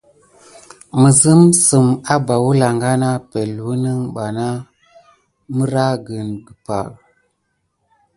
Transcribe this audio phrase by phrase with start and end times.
[1.01, 4.63] Misem zim abà wəlaŋga nat epəŋle wune ɓana sikué
[5.55, 6.79] migrana kubà.